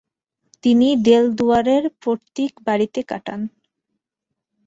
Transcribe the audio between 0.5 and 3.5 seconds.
তিনি দেলদুয়ারের পৈতৃক বাড়িতে কাটান।